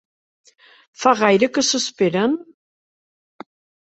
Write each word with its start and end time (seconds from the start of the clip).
Fa 1.01 1.11
gaire 1.19 1.49
que 1.57 1.63
s'esperen? 1.67 2.33